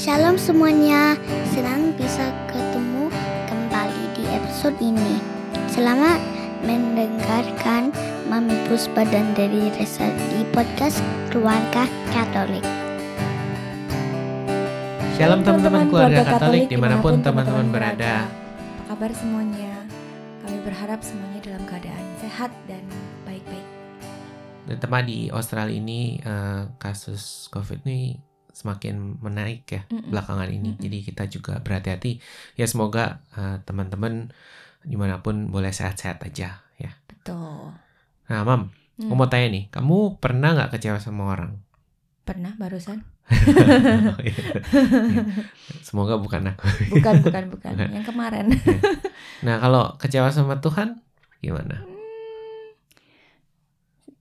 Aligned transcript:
Shalom 0.00 0.40
semuanya, 0.40 1.12
senang 1.52 1.92
bisa 1.92 2.32
ketemu 2.48 3.12
kembali 3.52 4.04
di 4.16 4.24
episode 4.32 4.72
ini. 4.80 5.20
Selamat 5.68 6.16
mendengarkan 6.64 7.92
Mami 8.32 8.56
Puspa 8.64 9.04
dan 9.04 9.36
dari 9.36 9.68
Resa 9.76 10.08
di 10.32 10.48
podcast 10.56 11.04
Keluarga 11.28 11.84
Katolik. 12.16 12.64
Shalom 15.20 15.44
teman-teman 15.44 15.92
keluarga 15.92 16.24
Katolik 16.24 16.72
di 16.72 16.80
mana 16.80 16.96
pun 17.04 17.20
teman-teman 17.20 17.68
berada. 17.68 18.24
Apa 18.88 18.96
kabar 18.96 19.12
semuanya? 19.12 19.84
Kami 20.48 20.64
berharap 20.64 21.04
semuanya 21.04 21.44
dalam 21.44 21.68
keadaan 21.68 22.04
sehat 22.24 22.48
dan 22.64 22.88
baik-baik. 23.28 23.68
Dan 24.64 24.80
teman 24.80 25.04
di 25.04 25.28
Australia 25.28 25.76
ini 25.76 26.16
eh, 26.24 26.72
kasus 26.80 27.52
COVID 27.52 27.84
ini 27.84 28.29
semakin 28.60 29.16
menaik 29.24 29.64
ya 29.64 29.82
Mm-mm. 29.88 30.12
belakangan 30.12 30.52
ini. 30.52 30.76
Mm-mm. 30.76 30.82
Jadi 30.84 30.98
kita 31.00 31.24
juga 31.32 31.56
berhati-hati. 31.64 32.20
Ya 32.60 32.68
semoga 32.68 33.24
eh, 33.32 33.56
teman-teman 33.64 34.28
di 34.84 35.00
mana 35.00 35.24
pun 35.24 35.48
boleh 35.48 35.72
sehat-sehat 35.72 36.20
aja 36.28 36.60
ya. 36.76 36.92
Betul. 37.08 37.72
Nah, 38.28 38.44
Mam, 38.44 38.68
Hmm. 39.00 39.08
aku 39.08 39.14
mau 39.16 39.32
tanya 39.32 39.48
nih, 39.48 39.64
kamu 39.72 40.20
pernah 40.20 40.52
nggak 40.52 40.76
kecewa 40.76 41.00
sama 41.00 41.32
orang? 41.32 41.56
Pernah 42.28 42.52
barusan? 42.60 43.00
Semoga 45.86 46.20
bukan 46.20 46.52
aku. 46.52 46.68
Bukan, 46.92 47.24
bukan, 47.24 47.44
bukan. 47.48 47.72
Bukan. 47.80 47.88
Yang 47.96 48.06
kemarin. 48.12 48.46
Nah, 49.40 49.56
kalau 49.56 49.96
kecewa 49.96 50.28
sama 50.28 50.60
Tuhan 50.60 51.00
gimana? 51.40 51.80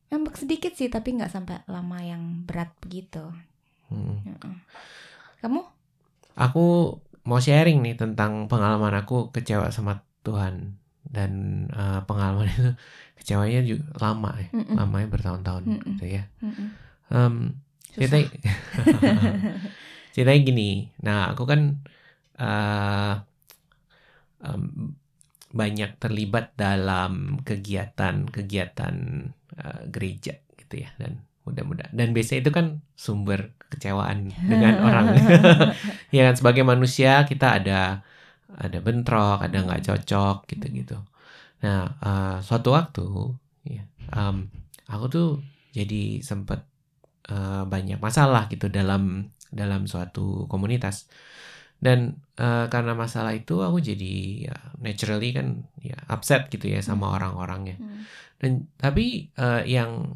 Ngambek 0.10 0.36
sedikit 0.40 0.74
sih, 0.74 0.90
tapi 0.90 1.20
nggak 1.20 1.30
sampai 1.30 1.62
lama 1.70 2.00
yang 2.02 2.48
berat 2.48 2.74
begitu. 2.82 3.30
Hmm. 3.90 4.22
Kamu? 5.42 5.62
Aku 6.40 6.60
mau 7.28 7.40
sharing 7.46 7.78
nih 7.86 7.96
tentang 8.02 8.48
pengalaman 8.52 8.94
aku 9.02 9.14
kecewa 9.36 9.68
sama 9.76 9.94
Tuhan 10.26 10.80
dan 11.16 11.32
eh, 11.74 12.00
pengalaman 12.08 12.48
itu 12.54 12.72
kecewanya 13.20 13.60
juga 13.68 13.86
lama 14.04 14.30
ya, 14.40 14.48
Mm-mm. 14.56 14.78
lamanya 14.80 15.08
bertahun-tahun 15.14 15.64
Mm-mm. 15.68 15.94
gitu 16.00 16.06
ya. 16.16 16.24
Mm-mm. 16.44 16.68
Em, 17.12 17.36
Susah. 17.90 18.22
ceritanya, 18.22 18.30
ceritanya 20.14 20.42
gini. 20.48 20.70
Nah, 21.06 21.34
aku 21.34 21.44
kan 21.52 21.62
eh, 22.40 23.14
em, 24.44 24.96
banyak 25.50 25.98
terlibat 25.98 26.54
dalam 26.58 27.42
kegiatan-kegiatan 27.42 28.96
eh, 29.58 29.82
gereja 29.90 30.36
gitu 30.60 30.76
ya 30.86 30.90
dan 31.02 31.26
mudah-mudahan 31.48 31.94
dan 31.98 32.10
biasanya 32.14 32.40
itu 32.46 32.52
kan 32.54 32.68
sumber 32.94 33.58
kekecewaan 33.70 34.34
dengan 34.50 34.82
orang. 34.88 35.06
Ya 36.16 36.26
kan 36.30 36.36
sebagai 36.36 36.66
manusia 36.66 37.24
kita 37.30 37.62
ada 37.62 38.02
ada 38.58 38.78
bentrok 38.82 39.46
ada 39.46 39.62
nggak 39.62 39.86
cocok 39.86 40.50
gitu-gitu. 40.50 40.98
Nah 41.64 41.94
eh, 42.02 42.38
suatu 42.42 42.74
waktu 42.74 43.06
ya 43.70 43.84
em, 44.18 44.50
aku 44.90 45.06
tuh 45.08 45.28
jadi 45.72 46.20
sempet 46.26 46.66
eh, 47.30 47.64
banyak 47.70 48.02
masalah 48.02 48.50
gitu 48.50 48.68
dalam 48.74 49.30
dalam 49.54 49.86
suatu 49.86 50.50
komunitas. 50.50 51.06
Dan 51.80 52.20
eh, 52.36 52.66
karena 52.68 52.92
masalah 52.98 53.32
itu 53.38 53.62
aku 53.64 53.80
jadi 53.80 54.14
ya, 54.52 54.56
naturally 54.84 55.32
kan 55.32 55.64
ya 55.80 55.96
upset 56.12 56.50
gitu 56.52 56.68
ya 56.68 56.82
sama 56.84 57.16
orang-orangnya. 57.16 57.78
Hmm. 57.80 58.04
dan 58.40 58.52
tapi 58.80 59.30
eh, 59.36 59.64
yang 59.68 60.16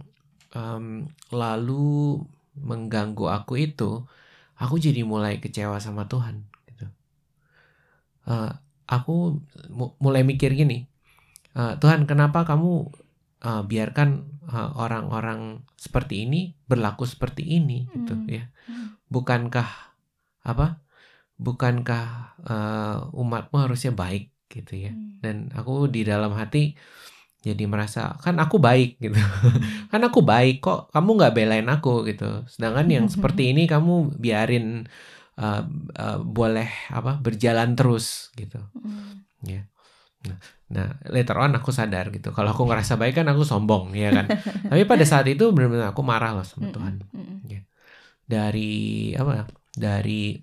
em, 0.56 1.08
lalu 1.32 2.20
mengganggu 2.58 3.26
aku 3.30 3.58
itu, 3.59 4.06
aku 4.58 4.76
jadi 4.78 5.02
mulai 5.06 5.42
kecewa 5.42 5.78
sama 5.82 6.06
Tuhan. 6.09 6.46
Gitu. 6.70 6.86
Eh, 8.30 8.52
aku 8.88 9.42
mu- 9.73 9.95
mulai 10.00 10.23
mikir 10.23 10.54
gini, 10.56 10.88
eh, 11.58 11.73
Tuhan 11.82 12.06
kenapa 12.08 12.45
kamu 12.48 12.92
eh, 13.44 13.64
biarkan 13.67 14.32
orang-orang 14.54 15.67
seperti 15.76 16.23
ini 16.27 16.55
berlaku 16.67 17.04
seperti 17.04 17.44
ini, 17.44 17.92
gitu 17.92 18.16
Hmm. 18.16 18.27
ya? 18.32 18.44
Hmm. 18.67 18.95
Bukankah 19.11 19.67
apa? 20.48 20.80
Bukankah 21.36 22.06
eh, 22.48 22.98
umatmu 23.17 23.56
harusnya 23.60 23.92
baik, 23.92 24.32
gitu 24.48 24.88
ya? 24.88 24.92
Hmm. 24.95 25.20
Dan 25.20 25.36
aku 25.52 25.92
di 25.92 26.08
dalam 26.08 26.32
hati 26.39 26.76
jadi 27.43 27.67
merasa 27.67 28.15
kan 28.23 28.39
aku 28.39 28.55
baik 28.55 29.04
gitu. 29.04 29.20
Kan 29.92 30.02
aku 30.08 30.23
baik 30.23 30.64
kok 30.64 30.87
kamu 30.95 31.09
nggak 31.20 31.33
belain 31.36 31.67
aku 31.67 32.08
gitu. 32.08 32.48
Sedangkan 32.48 32.87
yang 32.87 33.05
seperti 33.11 33.52
ini 33.52 33.67
kamu 33.67 34.15
biarin 34.15 34.87
uh, 35.36 35.61
uh, 35.99 36.20
boleh 36.23 36.71
apa 36.87 37.20
berjalan 37.20 37.76
terus 37.76 38.32
gitu. 38.39 38.64
Hmm. 38.80 39.27
nah 40.71 40.87
later 41.11 41.36
on 41.37 41.52
aku 41.59 41.70
sadar 41.76 42.09
gitu. 42.15 42.32
Kalau 42.32 42.55
aku 42.55 42.64
ngerasa 42.64 42.95
baik 42.95 43.21
kan 43.21 43.27
aku 43.27 43.43
sombong 43.43 43.92
ya 43.92 44.09
kan. 44.15 44.26
Tapi 44.71 44.87
pada 44.87 45.03
saat 45.03 45.27
itu 45.27 45.52
benar-benar 45.52 45.92
aku 45.92 46.02
marah 46.02 46.32
loh 46.39 46.48
sama. 46.48 46.71
Tuhan. 46.71 47.03
Mm-mm. 47.11 47.61
dari 48.23 49.11
apa 49.20 49.52
dari 49.76 50.39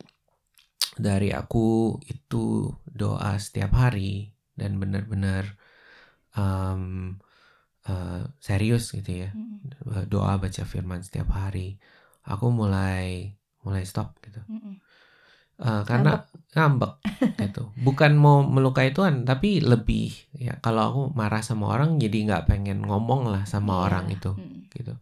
dari 1.00 1.33
aku 1.33 1.97
itu 2.05 2.69
doa 2.84 3.41
setiap 3.41 3.72
hari 3.72 4.37
dan 4.53 4.77
benar-benar 4.77 5.56
um, 6.35 7.17
uh, 7.87 8.23
serius 8.39 8.93
gitu 8.93 9.27
ya. 9.27 9.31
Mm-mm. 9.33 10.07
doa 10.07 10.37
baca 10.37 10.63
firman 10.65 11.03
setiap 11.03 11.31
hari. 11.31 11.79
Aku 12.23 12.53
mulai 12.53 13.35
mulai 13.61 13.85
stop 13.85 14.17
gitu. 14.21 14.41
Mm-mm. 14.47 14.77
Eh, 15.61 15.83
karena 15.85 16.25
ngambek. 16.57 17.05
gitu. 17.45 17.69
Bukan 17.77 18.17
mau 18.17 18.41
melukai 18.41 18.97
Tuhan 18.97 19.29
tapi 19.29 19.61
lebih 19.61 20.09
ya. 20.33 20.57
Kalau 20.61 20.83
aku 20.89 21.01
marah 21.13 21.45
sama 21.45 21.69
orang 21.69 22.01
jadi 22.01 22.25
nggak 22.29 22.45
pengen 22.49 22.81
ngomong 22.81 23.29
lah 23.29 23.45
sama 23.45 23.77
Iya. 23.77 23.83
orang 23.89 24.05
itu 24.09 24.31
gitu. 24.73 24.97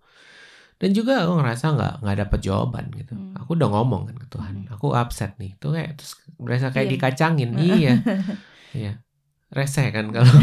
Dan 0.78 0.91
juga 0.94 1.27
aku 1.27 1.43
ngerasa 1.43 1.65
nggak 1.75 1.94
nggak 2.03 2.17
dapet 2.27 2.41
jawaban 2.43 2.84
gitu. 2.94 3.15
Hmm. 3.15 3.34
aku 3.38 3.55
udah 3.55 3.71
ngomong 3.71 4.11
kan 4.11 4.17
ke 4.19 4.27
Tuhan. 4.31 4.55
Hmm. 4.67 4.75
aku 4.75 4.87
upset 4.94 5.34
nih. 5.38 5.55
Tuh 5.62 5.75
kayak 5.75 5.94
terus 5.99 6.19
berasa 6.38 6.71
kayak 6.75 6.87
Diem. 6.91 6.94
dikacangin. 6.99 7.50
Iya. 7.62 7.93
Iya 8.78 8.93
reseh 9.48 9.88
kan 9.88 10.12
kalau 10.12 10.28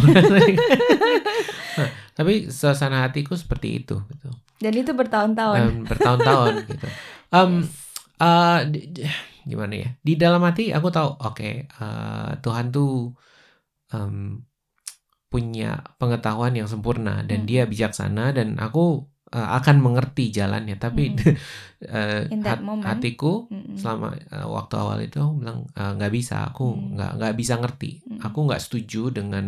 Nah, 1.76 1.90
tapi 2.16 2.48
suasana 2.48 3.04
hatiku 3.04 3.36
seperti 3.36 3.84
itu 3.84 4.00
gitu 4.08 4.30
Dan 4.58 4.74
itu 4.74 4.96
bertahun-tahun. 4.96 5.56
Em, 5.60 5.76
bertahun-tahun 5.84 6.54
gitu 6.72 6.88
Em, 7.30 7.52
eh, 8.18 8.60
di- 8.72 8.88
di- 8.96 9.06
gimana 9.46 9.74
ya 9.78 9.90
di 10.00 10.14
dalam 10.16 10.42
hati 10.42 10.72
aku 10.72 10.88
tahu 10.90 11.10
oke 11.20 11.50
eh, 11.68 12.30
Tuhan 12.40 12.72
tuh 12.72 13.12
em, 13.92 14.40
punya 15.28 15.84
pengetahuan 16.00 16.56
yang 16.56 16.66
sempurna 16.66 17.20
dan 17.22 17.44
Hmm. 17.44 17.50
dia 17.50 17.68
bijaksana 17.68 18.32
dan 18.32 18.56
aku 18.56 19.04
eh, 19.36 19.50
akan 19.60 19.76
mengerti 19.86 20.32
jalannya 20.32 20.76
tapi 20.80 21.12
that 22.42 22.58
hat- 22.58 22.64
moment. 22.64 22.86
hatiku 22.88 23.52
Mm-mm. 23.52 23.76
selama 23.76 24.16
eh, 24.16 24.48
waktu 24.48 24.74
awal 24.80 24.98
itu 25.04 25.18
aku 25.20 25.34
bilang 25.44 25.60
nggak 25.76 26.12
bisa 26.14 26.36
aku 26.50 26.66
Hmm. 26.72 26.96
nggak 26.96 27.12
nggak 27.20 27.34
bisa 27.36 27.54
ngerti 27.62 27.92
Hmm. 28.08 28.20
aku 28.24 28.40
nggak 28.48 28.62
setuju 28.64 29.12
dengan 29.12 29.46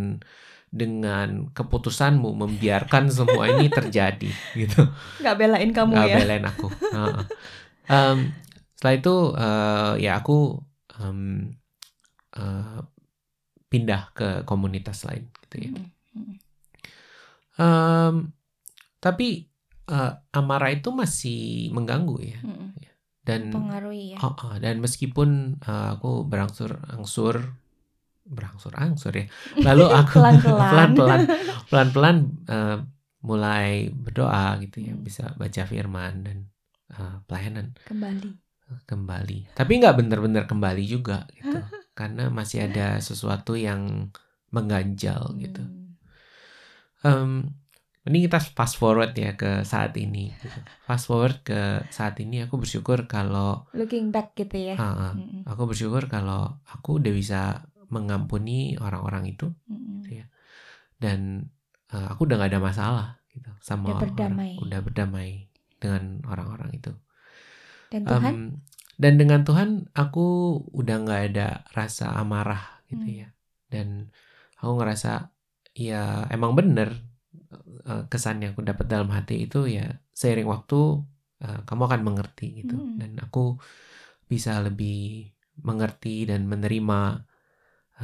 dengan 0.68 1.47
keputusanmu 1.56 2.30
membiarkan 2.44 3.08
semua 3.18 3.47
ini 3.47 3.72
terjadi 3.72 4.30
gitu 4.53 4.81
Nggak 5.24 5.36
belain 5.40 5.70
kamu 5.72 5.92
nggak 5.96 6.08
ya. 6.12 6.16
belain 6.20 6.46
aku 6.46 6.68
Heeh. 6.94 7.24
Em, 7.88 8.20
setelah 8.76 8.96
itu 9.00 9.16
eh, 9.40 9.94
ya 10.03 10.12
aku 10.20 10.38
em, 11.00 11.20
eh, 12.36 12.80
pindah 13.68 14.02
ke 14.16 14.28
komunitas 14.47 15.03
lain 15.08 15.28
gitu 15.47 15.56
ya 15.68 15.72
Mm-mm. 15.72 16.36
Em, 17.58 18.16
tapi 19.02 19.50
eh, 19.88 20.12
amarah 20.36 20.72
itu 20.72 20.90
masih 20.92 21.72
mengganggu 21.75 22.18
ya 22.22 22.40
Mm-mm. 22.44 22.70
dan 23.28 23.42
Pengaruhi 23.52 24.16
ya. 24.16 24.18
Oh, 24.24 24.34
oh, 24.36 24.56
dan 24.59 24.80
meskipun 24.80 25.59
uh, 25.64 26.00
aku 26.00 26.23
berangsur-angsur 26.23 27.44
berangsur-angsur 28.28 29.14
ya. 29.16 29.26
Lalu 29.64 29.85
aku 30.03 30.20
Pelan-pelan. 30.20 31.22
pelan-pelan 31.72 32.17
uh, 32.47 32.78
mulai 33.23 33.88
berdoa 33.91 34.59
gitu 34.64 34.84
ya, 34.84 34.94
bisa 34.96 35.32
baca 35.35 35.64
firman 35.67 36.14
dan 36.23 36.38
uh, 36.96 37.23
pelayanan 37.28 37.76
Kembali. 37.88 38.32
kembali. 38.84 39.56
Tapi 39.56 39.72
nggak 39.79 39.96
benar-benar 39.96 40.44
kembali 40.47 40.84
juga 40.84 41.23
gitu. 41.32 41.56
Karena 41.97 42.28
masih 42.29 42.67
ada 42.67 43.00
sesuatu 43.00 43.56
yang 43.56 44.11
mengganjal 44.52 45.35
gitu. 45.40 45.64
Hmm. 45.64 45.96
Em, 47.03 47.32
mending 48.08 48.24
kita 48.26 48.40
fast 48.40 48.80
forward 48.80 49.12
ya 49.14 49.36
ke 49.36 49.62
saat 49.62 49.92
ini. 49.96 50.32
gitu. 50.34 50.59
Fast 50.82 51.06
forward 51.06 51.44
ke 51.44 51.84
saat 51.90 52.16
ini 52.18 52.42
aku 52.42 52.56
bersyukur 52.58 53.04
kalau 53.06 53.68
Looking 53.76 54.09
back 54.09 54.32
gitu 54.34 54.56
ya. 54.56 54.80
Mm-mm. 54.80 55.44
Aku 55.44 55.68
bersyukur 55.68 56.08
kalau 56.08 56.64
aku 56.66 56.98
udah 56.98 57.12
bisa 57.12 57.42
mengampuni 57.88 58.76
orang-orang 58.78 59.28
itu 59.28 59.52
Mm-mm. 59.68 60.08
Iya. 60.08 60.26
dan 60.98 61.52
eh, 61.88 62.08
aku 62.08 62.24
udah 62.24 62.36
gak 62.38 62.52
ada 62.52 62.64
masalah 62.64 63.08
gitu 63.32 63.52
sama 63.59 63.92
Udah 63.92 63.92
orang- 63.92 64.04
berdamai. 64.08 64.52
udah 64.58 64.80
berdamai 64.82 65.30
dengan 65.78 66.24
orang-orang 66.26 66.72
itu. 66.74 66.92
Dan 67.88 68.02
Tuhan? 68.04 68.34
Em, 68.34 68.40
dan 68.98 69.14
dengan 69.16 69.42
Tuhan 69.44 69.70
aku 69.94 70.26
udah 70.74 70.96
nggak 71.00 71.22
ada 71.32 71.48
rasa 71.70 72.18
amarah 72.18 72.82
gitu 72.90 73.06
Hmm. 73.06 73.20
ya 73.22 73.28
dan 73.70 73.88
aku 74.58 74.74
ngerasa 74.76 75.30
ya 75.72 76.26
emang 76.28 76.58
bener 76.58 76.98
eh, 77.87 78.03
kesan 78.11 78.43
yang 78.43 78.51
aku 78.57 78.63
dapat 78.66 78.85
dalam 78.89 79.09
hati 79.13 79.45
itu 79.47 79.67
ya 79.69 79.87
seiring 80.13 80.47
waktu 80.49 81.01
eh, 81.45 81.59
kamu 81.67 81.81
akan 81.89 82.01
mengerti 82.03 82.63
gitu 82.66 82.75
Mm. 82.75 82.97
dan 83.01 83.11
aku 83.23 83.57
bisa 84.28 84.59
lebih 84.59 85.31
mengerti 85.63 86.28
dan 86.28 86.45
menerima 86.45 87.23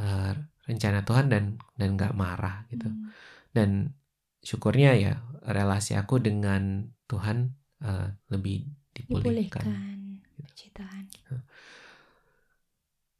eh, 0.00 0.32
rencana 0.64 1.04
Tuhan 1.04 1.26
dan 1.28 1.44
dan 1.76 1.88
nggak 1.94 2.16
marah 2.16 2.64
gitu 2.72 2.88
Hmm. 2.88 3.12
dan 3.52 3.92
syukurnya 4.40 4.96
ya 4.96 5.12
relasi 5.44 5.92
aku 5.94 6.18
dengan 6.24 6.88
Tuhan 7.06 7.52
eh, 7.84 8.08
lebih 8.32 8.64
dipulihkan. 8.96 9.60
Dipulihkan. 9.60 9.98
Puji 10.34 10.66
Tuhan. 10.72 11.04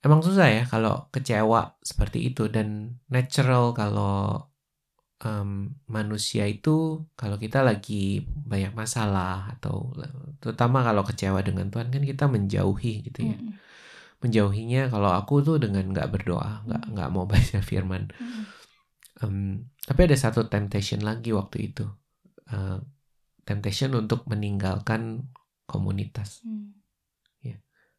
Emang 0.04 0.20
susah 0.20 0.48
ya 0.52 0.62
kalau 0.68 1.08
kecewa 1.08 1.80
seperti 1.80 2.28
itu 2.28 2.48
dan 2.52 3.00
natural 3.08 3.72
kalau 3.72 4.52
em, 5.22 5.70
manusia 5.86 6.48
itu 6.48 7.04
kalau 7.14 7.36
kita 7.38 7.62
lagi 7.62 8.24
banyak 8.24 8.72
masalah 8.74 9.54
atau 9.58 9.94
terutama 10.42 10.82
kalau 10.82 11.06
kecewa 11.06 11.40
dengan 11.44 11.70
Tuhan 11.70 11.92
kan 11.92 12.02
kita 12.02 12.24
menjauhi 12.26 13.06
gitu 13.10 13.20
ya. 13.30 13.38
Mm-mm. 13.38 13.54
Menjauhinya 14.24 14.88
kalau 14.88 15.12
aku 15.12 15.44
tuh 15.44 15.56
dengan 15.60 15.84
nggak 15.92 16.08
berdoa, 16.10 16.64
nggak 16.64 16.82
nggak 16.96 17.08
mau 17.12 17.28
baca 17.30 17.58
firman. 17.60 18.10
Mm-mm. 18.10 18.44
Em, 19.22 19.36
tapi 19.84 20.00
ada 20.10 20.16
satu 20.18 20.48
temptation 20.50 21.04
lagi 21.04 21.30
waktu 21.30 21.70
itu. 21.70 21.86
Eh, 22.50 22.78
temptation 23.44 23.92
untuk 23.94 24.24
meninggalkan 24.26 25.28
komunitas. 25.68 26.42
Mm. 26.42 26.84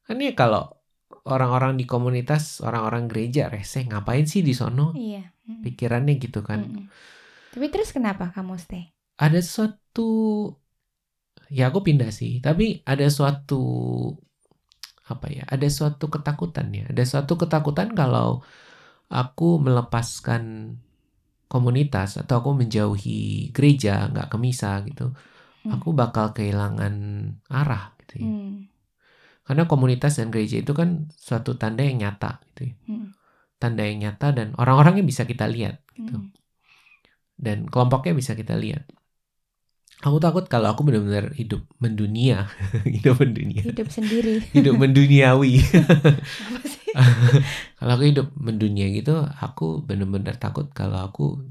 Kan 0.06 0.22
ya 0.22 0.38
kalau 0.38 0.85
orang-orang 1.26 1.78
di 1.78 1.86
komunitas, 1.86 2.62
orang-orang 2.62 3.10
gereja 3.10 3.50
rese, 3.50 3.86
ngapain 3.86 4.26
sih 4.26 4.42
di 4.46 4.54
sono? 4.54 4.94
Iya. 4.94 5.30
Mm-mm. 5.46 5.62
Pikirannya 5.62 6.14
gitu 6.18 6.42
kan. 6.42 6.66
Mm-mm. 6.66 6.86
Tapi 7.54 7.68
terus 7.72 7.94
kenapa 7.96 8.34
kamu 8.34 8.58
stay? 8.60 8.92
Ada 9.16 9.40
suatu 9.40 10.10
ya 11.48 11.72
aku 11.72 11.86
pindah 11.86 12.12
sih, 12.12 12.44
tapi 12.44 12.84
ada 12.84 13.06
suatu 13.08 13.64
apa 15.06 15.30
ya? 15.30 15.46
Ada 15.48 15.70
suatu 15.70 16.10
ketakutan 16.10 16.74
ya. 16.74 16.84
Ada 16.90 17.04
suatu 17.06 17.38
ketakutan 17.38 17.94
kalau 17.94 18.42
aku 19.08 19.62
melepaskan 19.62 20.76
komunitas 21.46 22.18
atau 22.18 22.42
aku 22.42 22.58
menjauhi 22.58 23.54
gereja, 23.54 24.10
nggak 24.10 24.34
ke 24.34 24.38
misa 24.42 24.82
gitu. 24.84 25.14
Hmm. 25.64 25.80
Aku 25.80 25.94
bakal 25.94 26.34
kehilangan 26.34 26.94
arah 27.48 27.94
gitu 28.04 28.26
ya. 28.26 28.30
Mm. 28.30 28.75
Karena 29.46 29.70
komunitas 29.70 30.18
dan 30.18 30.34
gereja 30.34 30.60
itu 30.60 30.74
kan 30.74 31.06
suatu 31.14 31.56
tanda 31.56 31.86
yang 31.86 32.02
nyata 32.02 32.42
gitu 32.52 32.62
ya. 32.70 32.74
Mm. 32.90 33.08
Tanda 33.62 33.84
yang 33.86 33.98
nyata 34.02 34.34
dan 34.34 34.48
orang-orangnya 34.58 35.06
bisa 35.06 35.30
kita 35.30 35.46
lihat 35.46 35.86
gitu. 35.94 36.18
Mm. 36.18 36.34
Dan 37.38 37.58
kelompoknya 37.70 38.18
bisa 38.18 38.34
kita 38.34 38.58
lihat. 38.58 38.90
Aku 40.04 40.20
takut 40.20 40.44
kalau 40.52 40.74
aku 40.74 40.84
benar-benar 40.84 41.32
hidup 41.38 41.64
mendunia, 41.80 42.52
hidup 43.00 43.22
mendunia, 43.22 43.64
Hidup 43.64 43.88
sendiri. 43.88 44.44
hidup 44.58 44.76
menduniawi. 44.76 45.62
Kalau 47.76 48.00
aku 48.00 48.08
hidup 48.08 48.32
mendunia 48.40 48.88
gitu, 48.88 49.20
aku 49.20 49.84
benar-benar 49.84 50.40
takut 50.40 50.72
kalau 50.72 51.04
aku 51.04 51.44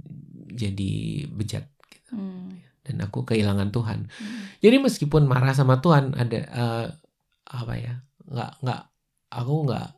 jadi 0.51 1.25
bejat 1.29 1.69
Mm. 2.15 2.63
dan 2.87 2.97
aku 3.03 3.27
kehilangan 3.27 3.75
Tuhan. 3.75 4.07
Mm. 4.07 4.41
Jadi 4.63 4.77
meskipun 4.87 5.27
marah 5.27 5.57
sama 5.57 5.83
Tuhan 5.83 6.15
ada 6.15 6.39
eh, 6.47 6.87
apa 7.49 7.75
ya? 7.77 7.95
nggak 8.33 8.51
nggak 8.65 8.81
aku 9.33 9.55
nggak 9.69 9.89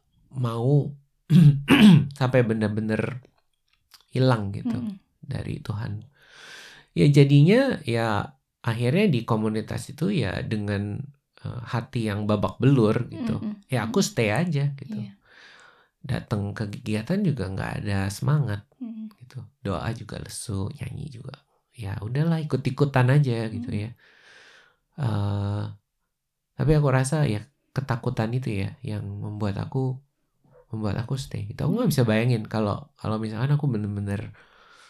mau 0.42 0.90
sampai 2.18 2.40
benar-benar 2.46 3.02
hilang 4.14 4.50
gitu 4.54 4.76
Mm. 4.76 4.96
dari 5.26 5.60
Tuhan. 5.60 5.92
Ya 6.96 7.06
jadinya 7.12 7.76
ya 7.84 8.32
akhirnya 8.64 9.06
di 9.12 9.20
komunitas 9.28 9.92
itu 9.92 10.10
ya 10.10 10.40
dengan 10.42 10.98
eh, 11.44 11.60
hati 11.72 12.08
yang 12.08 12.24
babak 12.24 12.56
belur 12.62 12.96
gitu. 13.12 13.36
Mm-mm. 13.42 13.68
Ya 13.68 13.86
aku 13.86 14.00
stay 14.00 14.32
aja 14.32 14.72
gitu. 14.80 14.96
Iya. 15.04 15.12
Datang 16.06 16.54
ke 16.54 16.70
kegiatan 16.70 17.18
juga 17.26 17.44
nggak 17.50 17.72
ada 17.84 17.98
semangat 18.08 18.62
Mm. 18.80 19.10
gitu. 19.20 19.38
Doa 19.64 19.88
juga 19.96 20.16
lesu, 20.22 20.70
nyanyi 20.78 21.06
juga. 21.10 21.36
Ya 21.76 21.98
udahlah 22.00 22.40
ikut-ikutan 22.40 23.12
aja 23.12 23.50
gitu 23.52 23.68
Hmm. 23.68 23.82
ya. 23.84 23.90
Eh, 24.96 25.62
tapi 26.56 26.72
aku 26.72 26.88
rasa 26.88 27.28
ya 27.28 27.44
ketakutan 27.70 28.32
itu 28.32 28.64
ya 28.64 28.72
yang 28.80 29.04
membuat 29.04 29.60
aku 29.60 30.00
membuat 30.72 30.98
aku 31.04 31.14
stay. 31.20 31.46
Gitu. 31.46 31.60
Aku 31.62 31.76
nggak 31.76 31.90
bisa 31.92 32.02
bayangin 32.02 32.48
kalau 32.48 32.90
kalau 32.96 33.20
misalkan 33.20 33.54
aku 33.54 33.68
bener-bener 33.70 34.32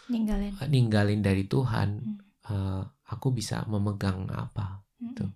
Ninggalin. 0.06 0.54
ninggalin 0.70 1.20
dari 1.20 1.44
Tuhan, 1.50 1.88
Hmm. 2.00 2.18
eh, 2.46 2.82
aku 3.10 3.34
bisa 3.34 3.66
memegang 3.66 4.30
apa. 4.30 4.86
Mm. 5.02 5.06
Gitu. 5.10 5.26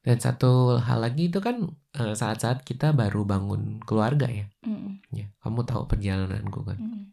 Dan 0.00 0.16
satu 0.16 0.80
hal 0.80 1.04
lagi 1.04 1.28
itu 1.28 1.44
kan 1.44 1.76
eh, 1.92 2.14
saat-saat 2.16 2.64
kita 2.64 2.96
baru 2.96 3.28
bangun 3.28 3.84
keluarga 3.84 4.26
ya. 4.32 4.48
Mm. 4.64 5.04
Ya, 5.12 5.26
kamu 5.44 5.68
tahu 5.68 5.84
perjalananku 5.86 6.64
kan. 6.64 6.78
Mm. 6.80 7.04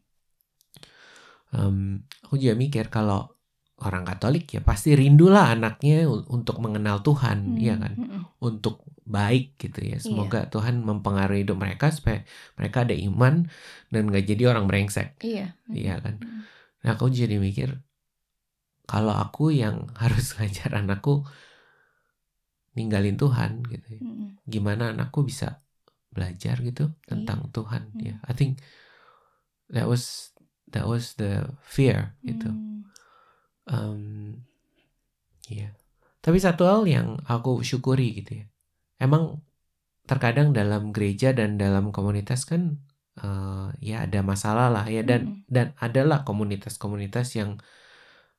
Em, 1.48 1.78
aku 2.28 2.36
juga 2.40 2.56
mikir 2.56 2.88
kalau 2.88 3.37
orang 3.78 4.10
Katolik 4.10 4.50
ya 4.50 4.62
pasti 4.66 4.98
rindulah 4.98 5.54
anaknya 5.54 6.10
un- 6.10 6.26
untuk 6.28 6.58
mengenal 6.58 7.06
Tuhan, 7.06 7.54
Mm. 7.54 7.58
iya 7.62 7.76
kan? 7.78 7.94
Mm-mm. 7.94 8.22
Untuk 8.42 8.82
baik 9.06 9.56
gitu 9.62 9.80
ya. 9.86 9.98
Iya. 9.98 10.04
Semoga 10.04 10.50
Tuhan 10.50 10.82
mempengaruhi 10.82 11.46
hidup 11.46 11.62
mereka 11.62 11.94
supaya 11.94 12.26
mereka 12.58 12.84
ada 12.84 12.98
iman 12.98 13.46
dan 13.94 14.04
gak 14.10 14.26
jadi 14.26 14.50
orang 14.50 14.66
brengsek, 14.66 15.22
Iya. 15.22 15.54
iya 15.70 15.96
kan? 16.02 16.18
Mm. 16.20 16.42
Nah 16.84 16.90
aku 16.98 17.08
jadi 17.08 17.38
mikir 17.38 17.78
kalau 18.88 19.14
aku 19.14 19.54
yang 19.54 19.86
harus 20.02 20.34
ngajar 20.36 20.74
anakku 20.74 21.28
ninggalin 22.74 23.18
Tuhan 23.18 23.66
gitu, 23.66 23.88
ya, 23.98 24.02
Mm-mm. 24.02 24.30
gimana 24.46 24.94
anakku 24.94 25.22
bisa 25.22 25.62
belajar 26.14 26.62
gitu 26.62 26.94
tentang 27.06 27.50
Tuhan? 27.50 27.94
Hmm. 27.94 28.02
Ya, 28.02 28.16
I 28.26 28.34
think 28.34 28.62
that 29.70 29.86
was 29.86 30.34
that 30.70 30.86
was 30.86 31.18
the 31.18 31.46
fear 31.62 32.14
gitu. 32.22 32.50
Em, 33.68 34.42
iya. 35.52 35.76
Tapi 36.24 36.38
satu 36.40 36.64
hal 36.68 36.82
yang 36.88 37.20
aku 37.28 37.64
syukuri 37.64 38.20
gitu 38.24 38.44
ya. 38.44 38.46
Emang 39.00 39.44
terkadang 40.08 40.56
dalam 40.56 40.96
gereja 40.96 41.36
dan 41.36 41.60
dalam 41.60 41.92
komunitas 41.92 42.48
kan 42.48 42.80
eh, 43.18 43.68
ya 43.82 44.06
ada 44.08 44.22
masalah 44.22 44.68
lah 44.70 44.86
ya 44.88 45.02
dan 45.04 45.22
Mm. 45.28 45.38
dan 45.50 45.68
adalah 45.82 46.22
komunitas-komunitas 46.28 47.34
yang 47.40 47.58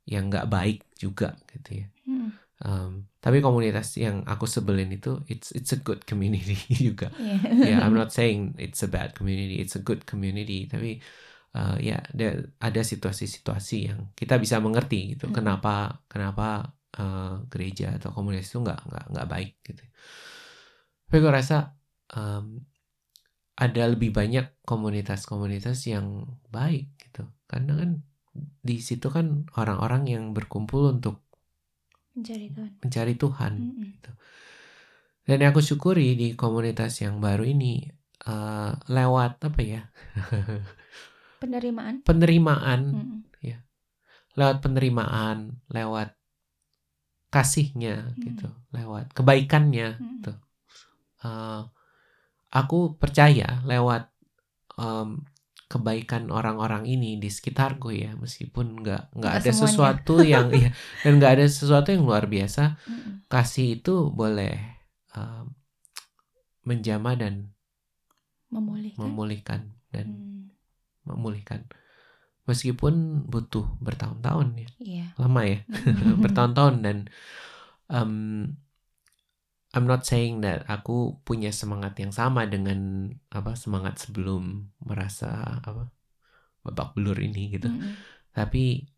yang 0.08 0.32
nggak 0.32 0.48
baik 0.48 0.78
juga 0.96 1.36
gitu 1.52 1.84
ya. 1.84 1.86
Mm. 2.08 2.30
Em, 2.58 2.92
tapi 3.22 3.38
komunitas 3.38 3.94
yang 4.00 4.26
aku 4.26 4.46
sebelin 4.50 4.90
itu 4.90 5.22
it's 5.30 5.54
it's 5.54 5.70
a 5.74 5.80
good 5.82 6.02
community 6.08 6.56
juga. 6.90 7.10
Iya. 7.18 7.38
Ya, 7.62 7.76
I'm 7.84 7.94
not 8.00 8.10
saying 8.14 8.56
it's 8.58 8.80
a 8.82 8.90
bad 8.90 9.14
community, 9.18 9.60
it's 9.62 9.76
a 9.78 9.82
good 9.84 10.06
community. 10.08 10.66
Tapi 10.70 10.98
uh, 11.56 11.76
ya 11.80 12.00
ada 12.14 12.44
ada 12.60 12.80
situasi-situasi 12.84 13.76
yang 13.88 14.00
kita 14.18 14.36
bisa 14.36 14.60
mengerti 14.60 15.16
gitu. 15.16 15.30
Hmm. 15.30 15.34
Kenapa 15.36 16.04
kenapa 16.10 16.74
uh, 16.98 17.44
gereja 17.48 17.96
atau 17.96 18.12
komunitas 18.12 18.50
itu 18.50 18.60
nggak 18.64 18.80
nggak 18.88 19.04
nggak 19.14 19.28
baik 19.28 19.52
gitu. 19.64 19.84
Tapi 21.08 21.16
gue 21.24 21.32
rasa 21.32 21.72
um, 22.12 22.60
ada 23.58 23.82
lebih 23.90 24.14
banyak 24.14 24.62
komunitas-komunitas 24.62 25.78
yang 25.90 26.38
baik 26.52 26.94
gitu. 27.00 27.26
Karena 27.50 27.74
kan 27.80 27.90
di 28.62 28.78
situ 28.78 29.10
kan 29.10 29.50
orang-orang 29.58 30.06
yang 30.06 30.24
berkumpul 30.36 30.94
untuk 30.94 31.26
Mencari 32.14 32.50
Tuhan. 32.50 32.72
mencari 32.82 33.14
Tuhan. 33.14 33.52
Mm-mm. 33.62 33.90
Dan 35.28 35.44
yang 35.44 35.52
aku 35.52 35.60
syukuri 35.60 36.16
di 36.16 36.32
komunitas 36.34 37.04
yang 37.04 37.20
baru 37.20 37.44
ini 37.44 37.84
eh, 38.26 38.70
lewat 38.88 39.32
apa 39.44 39.60
ya? 39.60 39.82
Penerimaan. 41.38 42.02
penerimaan, 42.02 42.80
Mm-mm. 42.94 43.20
lewat 44.38 44.62
penerimaan, 44.62 45.58
lewat 45.66 46.14
kasihnya 47.28 48.14
Hmm. 48.14 48.22
gitu, 48.22 48.48
lewat 48.72 49.10
kebaikannya 49.12 49.98
Mm-mm. 49.98 50.22
gitu. 50.22 50.32
Eh, 51.20 51.62
aku 52.54 52.94
percaya 52.96 53.60
lewat 53.66 54.08
em, 54.78 55.26
kebaikan 55.68 56.30
orang-orang 56.30 56.86
ini 56.86 57.18
di 57.18 57.28
sekitarku 57.28 57.90
ya, 57.92 58.14
meskipun 58.16 58.80
nggak 58.80 59.12
nggak 59.18 59.34
ada 59.42 59.50
semuanya. 59.52 59.60
sesuatu 59.60 60.14
yang 60.22 60.46
ya, 60.64 60.70
dan 61.02 61.12
nggak 61.18 61.32
ada 61.36 61.46
sesuatu 61.50 61.90
yang 61.92 62.06
luar 62.06 62.30
biasa, 62.30 62.78
Mm-mm. 62.86 63.26
kasih 63.26 63.82
itu 63.82 64.08
boleh 64.08 64.54
em, 65.12 65.46
menjamah 66.62 67.14
dan 67.18 67.34
Memulihkan. 68.48 69.02
memulihkan 69.02 69.60
dan 69.92 70.06
Mm. 70.08 70.37
Memulihkan 71.08 71.64
meskipun 72.48 73.24
butuh 73.28 73.66
bertahun-tahun 73.84 74.48
ya 74.64 74.68
Iya. 74.80 75.06
lama 75.20 75.42
ya 75.44 75.58
bertahun-tahun 76.24 76.74
dan 76.84 76.96
em, 77.92 78.12
I'm 79.76 79.84
not 79.84 80.08
saying 80.08 80.40
that 80.48 80.64
aku 80.64 81.20
punya 81.28 81.52
semangat 81.52 81.92
yang 82.00 82.08
sama 82.08 82.48
dengan 82.48 83.12
apa 83.28 83.52
semangat 83.52 84.00
sebelum 84.00 84.72
merasa 84.80 85.60
apa 85.60 85.92
babak 86.64 86.96
belur 86.96 87.20
ini 87.20 87.52
gitu. 87.52 87.68
Mm-mm. 87.68 87.92
Tapi 88.32 88.88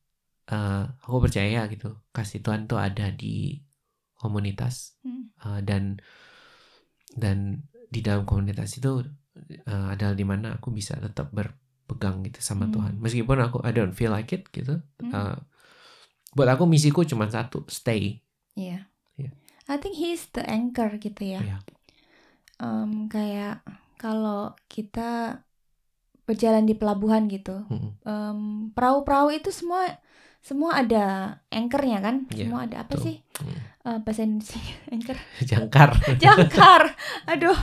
eh, 0.46 0.84
aku 1.02 1.16
percaya 1.26 1.66
gitu 1.66 1.98
kasih 2.14 2.38
Tuhan 2.46 2.70
tuh 2.70 2.78
ada 2.78 3.10
di 3.10 3.58
komunitas 4.14 4.94
Mm. 5.02 5.24
eh, 5.42 5.60
dan 5.66 5.82
dan 7.10 7.66
di 7.90 8.00
dalam 8.06 8.22
komunitas 8.22 8.78
itu 8.78 9.02
eh, 9.66 9.86
adalah 9.90 10.14
di 10.14 10.22
mana 10.26 10.54
aku 10.54 10.70
bisa 10.70 10.94
tetap 11.02 11.34
berpegang 11.90 12.22
gitu 12.22 12.38
sama 12.38 12.64
Hmm. 12.64 12.72
Tuhan 12.72 12.94
meskipun 12.98 13.38
aku 13.40 13.58
I 13.60 13.74
don't 13.74 13.90
feel 13.90 14.14
like 14.14 14.30
it 14.30 14.46
gitu. 14.48 14.78
Hmm. 15.02 15.10
eh, 15.10 15.36
buat 16.30 16.46
aku 16.46 16.62
misiku 16.62 17.02
cuma 17.02 17.26
satu 17.26 17.66
stay. 17.66 18.22
Iya. 18.54 18.86
Iya. 19.16 19.30
I 19.66 19.76
think 19.76 19.98
he's 19.98 20.30
the 20.30 20.46
anchor 20.46 20.94
gitu 20.96 21.26
ya. 21.26 21.42
Iya. 21.42 21.56
Em, 22.56 23.06
kayak 23.06 23.66
kalau 23.96 24.54
kita 24.66 25.42
berjalan 26.22 26.62
di 26.62 26.78
pelabuhan 26.78 27.26
gitu, 27.26 27.66
Mm-mm. 27.66 27.98
em, 28.02 28.38
perahu-perahu 28.70 29.34
itu 29.34 29.50
semua 29.50 29.98
semua 30.40 30.78
ada 30.78 31.04
anchornya 31.50 31.98
kan? 31.98 32.30
Iya, 32.30 32.46
semua 32.46 32.64
ada 32.64 32.86
apa 32.86 32.94
betul. 32.94 33.04
sih 33.04 33.16
Mm. 33.40 33.58
Eh, 33.80 33.98
bahasa 34.04 34.20
Indonesia 34.22 34.60
anchor? 34.94 35.16
Jangkar. 35.40 35.90
jangkar. 36.22 36.82
Aduh, 37.24 37.56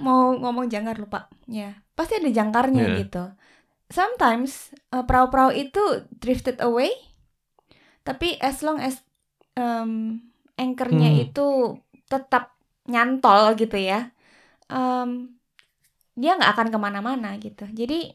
mau 0.00 0.32
ngomong 0.32 0.66
jangkar 0.66 0.96
lupa. 0.96 1.28
Ya, 1.44 1.76
pasti 1.92 2.16
ada 2.16 2.32
jangkarnya 2.32 2.80
Iya. 2.82 2.96
gitu. 3.04 3.24
Sometimes 3.90 4.70
eh, 4.94 5.02
perahu-perahu 5.04 5.52
itu 5.54 5.82
drifted 6.22 6.62
away, 6.62 6.90
tapi 8.06 8.38
as 8.40 8.62
long 8.62 8.78
as 8.80 9.02
em, 9.58 10.22
anchornya 10.56 11.10
Hmm. 11.10 11.22
itu 11.26 11.46
tetap 12.06 12.54
nyantol 12.86 13.54
gitu 13.58 13.76
ya, 13.78 14.10
em, 14.70 15.34
dia 16.18 16.36
nggak 16.38 16.52
akan 16.54 16.68
ke 16.74 16.78
mana-mana 16.78 17.30
gitu. 17.40 17.66
Jadi 17.70 18.14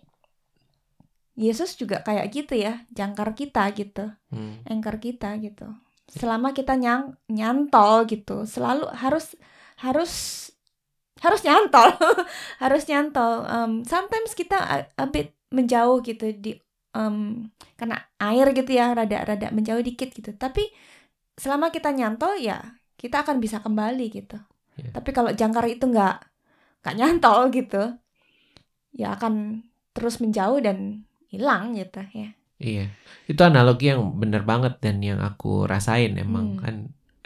Yesus 1.36 1.76
juga 1.76 2.00
kayak 2.00 2.32
gitu 2.32 2.56
ya, 2.56 2.88
jangkar 2.96 3.36
kita 3.36 3.68
gitu 3.76 4.08
Mm. 4.32 4.64
anchor 4.72 4.96
kita 5.04 5.36
gitu. 5.44 5.68
Selama 6.08 6.56
kita 6.56 6.80
nyang 6.80 7.20
nyantol 7.28 8.08
gitu, 8.08 8.48
selalu 8.48 8.88
harus 8.96 9.36
harus 9.84 10.12
harus 11.20 11.42
nyantol, 11.44 11.92
harus 12.64 12.84
nyantol. 12.88 13.44
Um, 13.48 13.72
sometimes 13.84 14.32
kita 14.36 14.58
a, 14.60 14.78
a 14.96 15.06
bit 15.12 15.36
menjauh 15.56 16.04
gitu 16.04 16.26
di 16.36 16.52
um, 16.94 17.48
kena 17.80 17.98
air 18.20 18.48
gitu 18.52 18.72
ya, 18.76 18.92
rada-rada 18.98 19.48
menjauh 19.56 19.82
dikit 19.82 20.12
gitu. 20.12 20.32
Tapi 20.36 20.64
selama 21.40 21.72
kita 21.76 21.92
nyantol 21.96 22.40
ya 22.40 22.58
kita 23.00 23.24
akan 23.24 23.40
bisa 23.44 23.60
kembali 23.66 24.06
gitu. 24.12 24.38
Iya. 24.80 24.92
Tapi 24.96 25.10
kalau 25.16 25.32
jangkar 25.36 25.66
itu 25.72 25.86
nggak 25.88 26.16
nggak 26.84 26.96
nyantol 27.00 27.40
gitu, 27.56 27.84
ya 28.96 29.16
akan 29.16 29.64
terus 29.96 30.20
menjauh 30.24 30.60
dan 30.64 31.04
hilang 31.32 31.76
gitu 31.76 32.02
ya. 32.16 32.30
Iya, 32.56 32.96
itu 33.28 33.42
analogi 33.44 33.92
yang 33.92 34.16
bener 34.16 34.48
banget 34.48 34.80
dan 34.80 35.04
yang 35.04 35.20
aku 35.20 35.68
rasain 35.68 36.16
emang 36.16 36.56
Hmm. 36.56 36.62
kan 36.64 36.76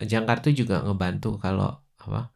jangkar 0.02 0.42
tuh 0.42 0.54
juga 0.58 0.82
ngebantu 0.82 1.38
kalau 1.38 1.70
apa 2.02 2.34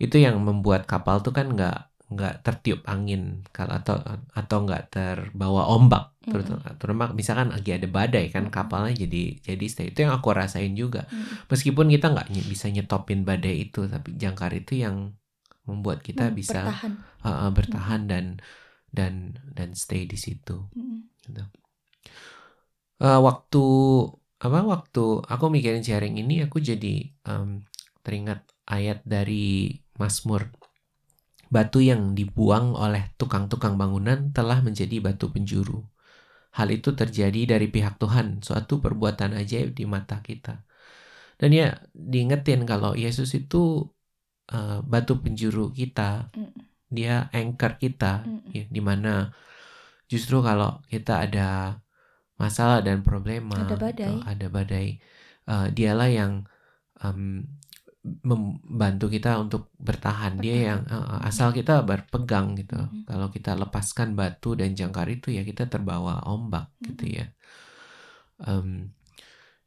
itu 0.00 0.16
yang 0.18 0.36
membuat 0.40 0.86
kapal 0.90 1.20
tuh 1.24 1.34
kan 1.36 1.52
nggak 1.54 1.93
nggak 2.12 2.32
tertiup 2.44 2.80
angin 2.92 3.40
kalau 3.56 3.72
atau 3.80 3.96
atau 4.36 4.56
nggak 4.64 4.82
terbawa 4.92 5.62
ombak 5.72 6.02
Mm-mm. 6.24 6.56
terutama, 6.80 7.04
misalkan 7.12 7.48
lagi 7.54 7.70
ada 7.76 7.88
badai 7.88 8.24
kan 8.34 8.44
kapalnya 8.52 8.92
jadi 9.04 9.16
jadi 9.44 9.64
stay 9.72 9.86
itu 9.92 9.98
yang 10.04 10.12
aku 10.18 10.28
rasain 10.32 10.72
juga 10.76 11.04
Mm. 11.12 11.44
meskipun 11.52 11.86
kita 11.94 12.06
nggak 12.12 12.26
ny- 12.32 12.48
bisa 12.52 12.66
nyetopin 12.72 13.20
badai 13.28 13.54
itu 13.68 13.78
tapi 13.92 14.08
jangkar 14.20 14.52
itu 14.56 14.72
yang 14.84 14.96
membuat 15.68 16.00
kita 16.04 16.28
Hmm, 16.28 16.36
bisa 16.36 16.60
bertahan. 16.64 16.92
uh, 17.24 17.48
uh, 17.48 17.50
bertahan 17.56 18.02
dan 18.10 18.24
dan 18.96 19.36
dan 19.56 19.70
stay 19.76 20.04
di 20.08 20.16
situ 20.20 20.56
Mm. 20.76 21.08
Eh, 23.04 23.18
waktu 23.28 23.58
apa 24.44 24.58
waktu 24.72 25.00
aku 25.32 25.44
mikirin 25.54 25.82
sharing 25.88 26.14
ini 26.22 26.34
aku 26.46 26.58
jadi 26.70 26.88
em, 27.30 27.48
teringat 28.04 28.40
ayat 28.74 28.98
dari 29.14 29.34
Mazmur 30.00 30.42
batu 31.50 31.80
yang 31.84 32.12
dibuang 32.16 32.72
oleh 32.76 33.12
tukang-tukang 33.20 33.74
bangunan 33.80 34.30
telah 34.32 34.60
menjadi 34.64 35.00
batu 35.00 35.28
penjuru 35.32 35.84
hal 36.54 36.68
itu 36.70 36.94
terjadi 36.94 37.58
dari 37.58 37.66
pihak 37.66 37.98
Tuhan 37.98 38.40
suatu 38.40 38.78
perbuatan 38.78 39.34
ajaib 39.34 39.74
di 39.74 39.84
mata 39.84 40.22
kita 40.22 40.62
dan 41.40 41.50
ya 41.50 41.74
diingetin 41.92 42.62
kalau 42.62 42.94
Yesus 42.94 43.34
itu 43.34 43.90
eh, 44.52 44.78
batu 44.84 45.18
penjuru 45.18 45.72
kita 45.74 46.30
Mm. 46.36 46.52
dia 46.94 47.26
anchor 47.34 47.74
kita 47.80 48.22
Mm. 48.22 48.40
ya, 48.54 48.64
di 48.70 48.80
mana 48.84 49.34
justru 50.06 50.38
kalau 50.44 50.78
kita 50.86 51.26
ada 51.26 51.80
masalah 52.38 52.82
dan 52.86 53.02
problema 53.02 53.56
Ada 53.56 53.74
badai. 53.74 54.06
atau 54.06 54.14
ada 54.26 54.46
badai 54.52 54.88
eh, 55.50 55.66
dialah 55.74 56.10
yang 56.10 56.32
em, 57.02 57.50
membantu 58.04 59.08
kita 59.08 59.40
untuk 59.40 59.72
bertahan. 59.80 60.36
Dia 60.44 60.56
yang 60.76 60.80
eh, 60.84 61.28
asal 61.28 61.50
kita 61.56 61.80
berpegang 61.88 62.52
gitu. 62.60 62.76
Mhm. 62.76 63.08
kalau 63.08 63.28
kita 63.32 63.56
lepaskan 63.56 64.12
batu 64.18 64.52
dan 64.60 64.76
jangkar 64.78 65.08
itu 65.08 65.32
ya 65.32 65.42
kita 65.42 65.64
terbawa 65.72 66.20
ombak 66.28 66.68
gitu 66.84 67.04
Mhm. 67.08 67.14
ya. 67.18 67.26
Em, 68.44 68.92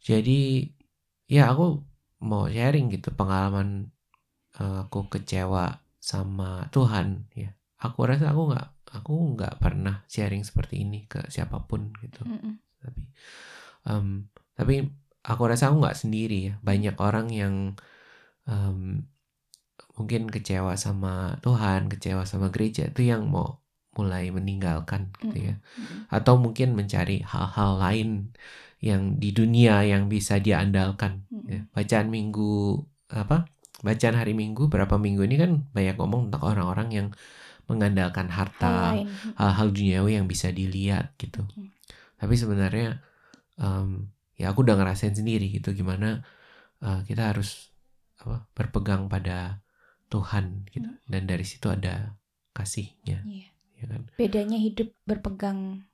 jadi 0.03 0.69
ya 1.27 1.51
aku 1.51 1.83
mau 2.23 2.45
sharing 2.49 2.91
gitu 2.93 3.09
pengalaman 3.15 3.91
eh, 4.59 4.77
aku 4.85 5.09
kecewa 5.13 5.81
sama 6.01 6.69
Tuhan 6.73 7.29
ya. 7.37 7.53
Aku 7.81 8.05
rasa 8.09 8.33
aku 8.33 8.53
nggak 8.53 8.67
aku 8.97 9.13
nggak 9.37 9.53
pernah 9.61 10.01
sharing 10.09 10.41
seperti 10.47 10.81
ini 10.85 11.05
ke 11.11 11.25
siapa 11.29 11.61
pun 11.69 11.93
gitu. 12.01 12.23
Mm-mm. 12.25 12.55
tapi 12.77 13.01
em, 13.89 14.07
tapi 14.57 14.75
aku 15.25 15.43
rasa 15.49 15.69
aku 15.71 15.77
nggak 15.83 15.99
sendiri 16.03 16.37
ya. 16.51 16.53
Banyak 16.63 16.95
orang 17.01 17.27
yang 17.33 17.55
em, 18.47 19.05
mungkin 19.97 20.29
kecewa 20.29 20.73
sama 20.77 21.37
Tuhan 21.41 21.89
kecewa 21.89 22.23
sama 22.25 22.53
gereja 22.53 22.89
itu 22.89 23.01
yang 23.05 23.27
mau 23.29 23.61
mulai 23.97 24.29
meninggalkan 24.29 25.09
gitu 25.21 25.53
ya. 25.53 25.55
Atau 26.13 26.37
mungkin 26.37 26.77
mencari 26.77 27.25
hal-hal 27.25 27.81
lain 27.81 28.31
yang 28.77 29.17
di 29.17 29.33
dunia 29.33 29.81
yang 29.89 30.05
bisa 30.05 30.37
dia 30.37 30.61
andalkan 30.61 31.25
ya. 31.49 31.65
bacaan 31.73 32.13
minggu 32.13 32.77
apa 33.09 33.49
bacaan 33.81 34.13
hari 34.13 34.37
minggu 34.37 34.69
berapa 34.69 35.01
minggu 35.01 35.25
ini 35.25 35.35
kan 35.41 35.51
banyak 35.73 35.97
ngomong 35.97 36.29
tentang 36.29 36.43
orang-orang 36.45 36.89
yang 36.93 37.07
mengandalkan 37.65 38.29
harta 38.29 39.01
hal-hal 39.33 39.67
duniawi 39.73 40.21
yang 40.21 40.29
bisa 40.29 40.53
dilihat 40.53 41.17
gitu. 41.17 41.41
Tapi 42.21 42.33
sebenarnya 42.37 43.01
em, 43.57 44.13
ya 44.37 44.53
aku 44.53 44.61
udah 44.61 44.77
ngerasain 44.77 45.17
sendiri 45.17 45.49
gitu 45.49 45.73
gimana 45.73 46.21
eh, 46.85 47.01
kita 47.09 47.33
harus 47.33 47.73
apa 48.21 48.47
berpegang 48.57 49.07
pada 49.11 49.61
Tuhan 50.09 50.65
gitu 50.73 50.87
Hmm. 50.87 50.99
dan 51.11 51.23
dari 51.27 51.45
situ 51.45 51.67
ada 51.69 52.15
kasihnya 52.57 53.21
Iya. 53.27 53.47
ya 53.77 53.85
kan. 53.91 54.01
Bedanya 54.17 54.57
hidup 54.57 54.89
berpegang 55.05 55.85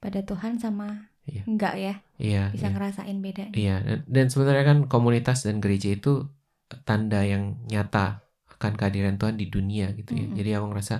pada 0.00 0.20
Tuhan 0.24 0.56
sama 0.58 1.12
Iya. 1.28 1.42
enggak 1.46 1.74
ya? 1.78 1.94
Iya. 2.18 2.42
Bisa 2.50 2.66
iya. 2.68 2.74
ngerasain 2.74 3.18
bedanya. 3.22 3.52
Iya, 3.54 3.76
dan, 3.86 3.98
dan 4.08 4.26
sebenarnya 4.32 4.64
kan 4.66 4.78
komunitas 4.90 5.46
dan 5.46 5.60
gereja 5.62 5.92
itu 5.94 6.26
tanda 6.88 7.22
yang 7.22 7.60
nyata 7.70 8.24
akan 8.56 8.72
kehadiran 8.76 9.16
Tuhan 9.20 9.36
di 9.40 9.46
dunia 9.48 9.92
gitu 9.96 10.16
ya. 10.16 10.26
Mm-mm. 10.26 10.36
Jadi 10.36 10.50
aku 10.56 10.66
ngerasa 10.72 10.94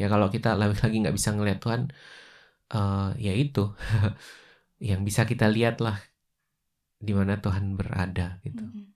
ya 0.00 0.06
kalau 0.12 0.28
kita 0.32 0.54
lagi 0.56 0.96
nggak 1.02 1.16
bisa 1.16 1.30
ngeliat 1.36 1.58
Tuhan, 1.64 1.90
eh 2.72 3.08
ya 3.20 3.32
itu 3.36 3.60
yang 4.90 5.00
bisa 5.06 5.22
kita 5.30 5.46
lihat 5.52 5.78
lah 5.84 5.96
di 7.02 7.12
mana 7.18 7.34
Tuhan 7.42 7.74
berada 7.78 8.38
gitu. 8.46 8.62
Mm-mm. 8.62 8.91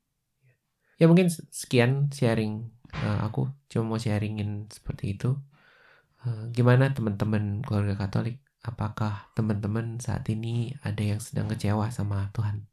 Ya 0.97 1.05
mungkin 1.11 1.29
sekian 1.31 2.09
sharing 2.09 2.73
eh, 2.97 3.19
aku 3.26 3.53
cuma 3.69 3.97
mau 3.97 3.99
sharingin 4.00 4.71
seperti 4.73 5.17
itu. 5.19 5.37
Eh, 6.25 6.43
gimana 6.57 6.91
teman-teman 6.97 7.61
keluarga 7.65 7.95
Katolik? 8.07 8.41
Apakah 8.65 9.31
teman-teman 9.37 10.00
saat 10.03 10.26
ini 10.26 10.75
ada 10.83 10.99
yang 11.05 11.21
sedang 11.23 11.47
kecewa 11.47 11.87
sama 11.93 12.33
Tuhan? 12.35 12.67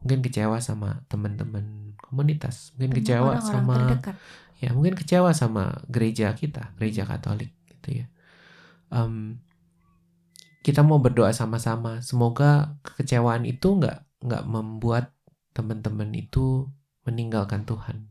Mungkin 0.00 0.20
kecewa 0.24 0.56
sama 0.62 1.02
teman-teman 1.10 1.96
komunitas, 2.00 2.72
mungkin 2.76 2.92
Sama 2.92 2.98
kecewa 3.02 3.32
orang-orang 3.34 3.42
sama 3.50 3.76
terdekat. 3.76 4.16
ya 4.56 4.70
mungkin 4.72 4.94
kecewa 4.96 5.30
sama 5.36 5.64
gereja 5.90 6.32
kita, 6.32 6.72
gereja 6.78 7.04
Katolik 7.04 7.52
gitu 7.68 8.04
ya. 8.04 8.06
Em, 8.92 9.42
kita 10.64 10.82
mau 10.82 10.98
berdoa 10.98 11.30
sama-sama, 11.30 12.02
semoga 12.02 12.74
kekecewaan 12.82 13.46
itu 13.46 13.68
nggak 13.78 13.98
nggak 14.26 14.44
membuat 14.48 15.14
teman-teman 15.54 16.10
itu 16.16 16.66
meninggalkan 17.06 17.62
Tuhan. 17.64 18.10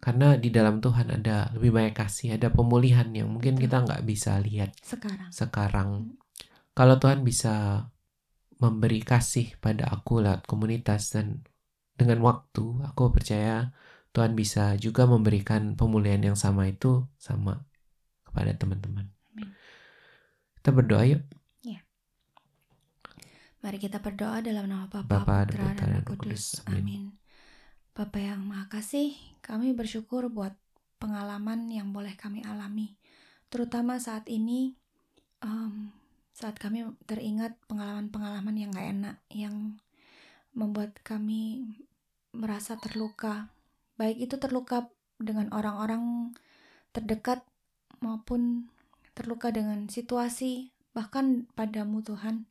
Karena 0.00 0.32
di 0.40 0.48
dalam 0.48 0.80
Tuhan 0.80 1.12
ada 1.12 1.52
lebih 1.52 1.76
banyak 1.76 1.92
kasih, 1.92 2.40
ada 2.40 2.48
pemulihan 2.48 3.04
yang 3.12 3.28
mungkin 3.28 3.60
kita 3.60 3.84
nggak 3.84 4.00
bisa 4.08 4.40
lihat 4.40 4.72
Sekarang. 4.80 5.28
sekarang. 5.28 5.88
Kalau 6.72 6.96
Tuhan 6.96 7.20
bisa 7.20 7.84
memberi 8.56 9.04
kasih 9.04 9.60
pada 9.60 9.92
aku 9.92 10.24
lewat 10.24 10.48
komunitas 10.48 11.12
dan 11.12 11.44
dengan 12.00 12.24
waktu, 12.24 12.80
aku 12.88 13.12
percaya 13.12 13.76
Tuhan 14.16 14.32
bisa 14.32 14.72
juga 14.80 15.04
memberikan 15.04 15.76
pemulihan 15.76 16.32
yang 16.32 16.36
sama 16.36 16.64
itu 16.72 17.04
sama 17.20 17.68
kepada 18.24 18.56
teman-teman. 18.56 19.12
Kita 20.56 20.72
berdoa 20.72 21.04
yuk. 21.04 21.22
Mari 23.60 23.76
kita 23.76 24.00
berdoa 24.00 24.40
dalam 24.40 24.72
nama 24.72 24.88
Bapa, 24.88 25.20
Putra, 25.44 25.76
dan 25.76 26.00
Roh. 26.00 26.16
Kudus. 26.16 26.64
Amin. 26.64 26.80
Amin. 26.80 27.19
Bapa 27.90 28.22
yang 28.22 28.46
Maha 28.46 28.70
Kasih, 28.70 29.18
kami 29.42 29.74
bersyukur 29.74 30.30
buat 30.30 30.54
pengalaman 31.02 31.66
yang 31.66 31.90
boleh 31.90 32.14
kami 32.14 32.44
alami, 32.46 32.94
terutama 33.50 33.98
saat 33.98 34.30
ini, 34.30 34.78
em, 35.42 35.90
saat 36.30 36.54
kami 36.54 36.86
teringat 37.10 37.58
pengalaman-pengalaman 37.66 38.54
yang 38.54 38.70
gak 38.70 38.88
enak, 38.94 39.16
yang 39.34 39.56
membuat 40.54 40.94
kami 41.02 41.66
merasa 42.30 42.78
terluka, 42.78 43.50
baik 43.98 44.22
itu 44.22 44.38
terluka 44.38 44.86
dengan 45.18 45.50
orang-orang 45.50 46.30
terdekat 46.94 47.42
maupun 47.98 48.70
terluka 49.18 49.50
dengan 49.50 49.90
situasi, 49.90 50.70
bahkan 50.94 51.50
padamu 51.58 52.06
Tuhan. 52.06 52.46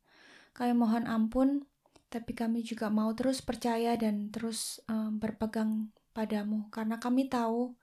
Kami 0.52 0.72
mohon 0.76 1.08
ampun, 1.08 1.64
tapi 2.10 2.34
kami 2.34 2.66
juga 2.66 2.90
mau 2.90 3.14
terus 3.14 3.38
percaya 3.38 3.94
dan 3.94 4.34
terus 4.34 4.82
em, 4.90 5.16
berpegang 5.22 5.94
padamu, 6.10 6.66
karena 6.74 6.98
kami 6.98 7.30
tahu 7.30 7.78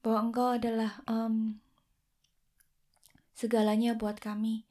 bahwa 0.00 0.18
Engkau 0.32 0.48
adalah 0.56 1.04
em, 1.04 1.60
segalanya 3.36 3.94
buat 3.94 4.16
kami. 4.16 4.64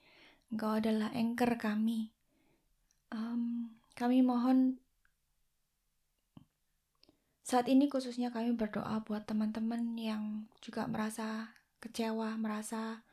Engkau 0.50 0.82
adalah 0.82 1.14
anchor 1.14 1.54
kami. 1.62 2.10
Em, 3.14 3.72
kami 3.94 4.26
mohon 4.26 4.82
saat 7.48 7.72
ini 7.72 7.88
khususnya 7.88 8.28
kami 8.28 8.58
berdoa 8.60 9.06
buat 9.08 9.24
teman-teman 9.24 9.96
yang 9.96 10.52
juga 10.60 10.84
merasa 10.90 11.54
kecewa, 11.80 12.36
merasa 12.42 13.06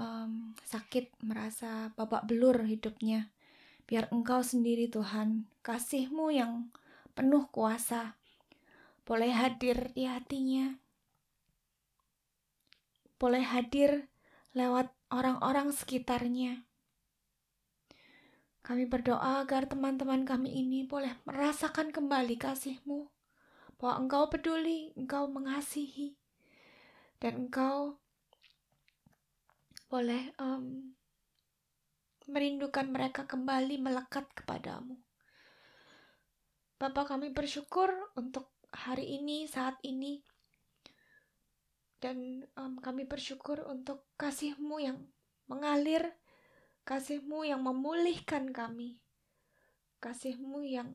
em, 0.00 0.56
sakit, 0.64 1.12
merasa 1.22 1.92
babak 1.94 2.24
belur 2.24 2.64
hidupnya. 2.64 3.30
Biar 3.88 4.12
Engkau 4.12 4.44
sendiri 4.44 4.92
Tuhan, 4.92 5.48
kasih-Mu 5.64 6.28
yang 6.28 6.68
penuh 7.16 7.48
kuasa, 7.48 8.20
boleh 9.08 9.32
hadir 9.32 9.96
di 9.96 10.04
hatinya, 10.04 10.76
boleh 13.16 13.40
hadir 13.40 14.12
lewat 14.52 14.92
orang-orang 15.08 15.72
sekitarnya. 15.72 16.68
Kami 18.60 18.84
berdoa 18.84 19.40
agar 19.40 19.64
teman-teman 19.64 20.28
kami 20.28 20.52
ini 20.52 20.84
boleh 20.84 21.16
merasakan 21.24 21.88
kembali 21.88 22.36
kasih-Mu, 22.36 23.08
bahwa 23.80 24.04
Engkau 24.04 24.28
peduli, 24.28 24.92
Engkau 25.00 25.32
mengasihi, 25.32 26.12
dan 27.24 27.48
Engkau 27.48 27.96
boleh 29.88 30.28
em, 30.36 30.92
merindukan 32.28 32.86
mereka 32.86 33.24
kembali 33.24 33.80
melekat 33.80 34.28
kepadamu. 34.36 35.00
Bapak 36.78 37.10
kami 37.10 37.34
bersyukur 37.34 37.90
untuk 38.14 38.52
hari 38.70 39.18
ini, 39.18 39.48
saat 39.50 39.80
ini, 39.82 40.22
dan 41.98 42.46
em, 42.46 42.72
kami 42.78 43.08
bersyukur 43.08 43.66
untuk 43.66 44.06
kasih-Mu 44.14 44.78
yang 44.78 44.98
mengalir, 45.50 46.14
kasih-Mu 46.86 47.42
yang 47.48 47.64
memulihkan 47.66 48.54
kami, 48.54 49.02
kasih-Mu 49.98 50.62
yang 50.62 50.94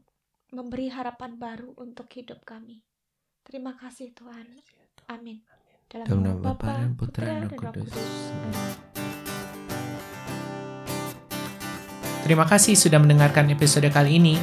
memberi 0.53 0.87
harapan 0.87 1.35
baru 1.35 1.75
untuk 1.75 2.07
hidup 2.15 2.45
kami. 2.47 2.79
Terima 3.43 3.75
kasih 3.75 4.15
Tuhan. 4.15 4.47
Amin. 5.11 5.43
Dalam 5.91 6.07
nama 6.23 6.39
Bapa 6.39 6.87
Putra 6.95 7.27
dan 7.27 7.51
Roh. 7.51 7.59
Kudus. 7.59 7.91
Amin. 7.91 8.92
Terima 12.23 12.47
kasih 12.47 12.79
sudah 12.79 13.03
mendengarkan 13.03 13.51
episode 13.51 13.91
kali 13.91 14.15
ini. 14.15 14.39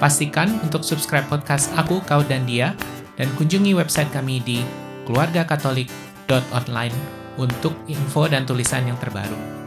Pastikan 0.00 0.56
untuk 0.64 0.80
subscribe 0.80 1.28
podcast 1.28 1.68
Aku, 1.76 2.00
Kau, 2.08 2.24
dan 2.24 2.48
Dia, 2.48 2.72
dan 3.20 3.28
kunjungi 3.36 3.76
website 3.76 4.08
kami 4.08 4.40
di 4.40 4.64
keluargakatolik.online 5.04 6.96
untuk 7.36 7.76
info 7.92 8.24
dan 8.24 8.48
tulisan 8.48 8.88
yang 8.88 8.96
terbaru. 8.96 9.59